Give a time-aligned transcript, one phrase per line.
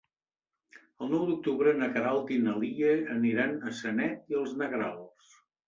[1.05, 5.33] El nou d'octubre na Queralt i na Lia aniran a Sanet i els Negrals.